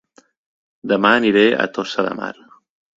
Dema 0.93 1.13
aniré 1.19 1.45
a 1.67 1.71
Tossa 1.79 2.11
de 2.11 2.19
Mar 2.25 2.35